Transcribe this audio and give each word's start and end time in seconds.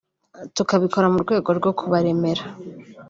tukabikora 0.55 1.07
mu 1.13 1.19
rwego 1.23 1.49
rwo 1.57 1.71
kubaremera 1.79 2.43